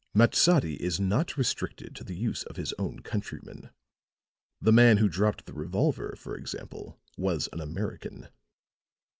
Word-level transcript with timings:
Matsadi 0.15 0.81
is 0.81 0.99
not 0.99 1.37
restricted 1.37 1.95
to 1.95 2.03
the 2.03 2.15
use 2.15 2.41
of 2.45 2.55
his 2.55 2.73
own 2.79 3.01
countrymen. 3.03 3.69
The 4.59 4.71
man 4.73 4.97
who 4.97 5.07
dropped 5.07 5.45
the 5.45 5.53
revolver, 5.53 6.15
for 6.17 6.35
example, 6.35 6.99
was 7.17 7.47
an 7.53 7.61
American." 7.61 8.27